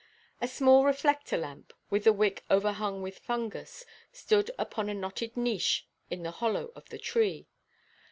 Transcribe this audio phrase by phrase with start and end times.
[0.41, 6.23] A small reflector–lamp, with the wick overhung with fungus, stood upon a knotted niche in
[6.23, 7.47] the hollow of the tree.